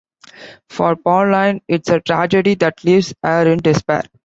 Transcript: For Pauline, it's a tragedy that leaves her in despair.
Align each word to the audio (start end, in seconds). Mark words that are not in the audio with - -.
For 0.71 0.95
Pauline, 0.95 1.61
it's 1.67 1.87
a 1.91 1.99
tragedy 1.99 2.55
that 2.55 2.83
leaves 2.83 3.13
her 3.23 3.47
in 3.47 3.59
despair. 3.59 4.01